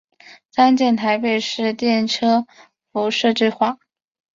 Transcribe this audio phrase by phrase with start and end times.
[0.49, 2.47] 参见台北市电车
[2.91, 3.77] 敷设计画。